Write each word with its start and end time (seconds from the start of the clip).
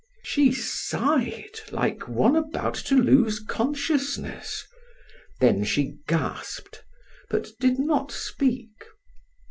She 0.23 0.51
sighed 0.51 1.59
like 1.71 2.07
one 2.07 2.35
about 2.35 2.73
to 2.89 2.95
lose 2.95 3.39
consciousness; 3.39 4.65
then 5.39 5.63
she 5.63 5.99
gasped, 6.07 6.83
but 7.29 7.49
did 7.59 7.77
not 7.77 8.11
speak. 8.11 8.71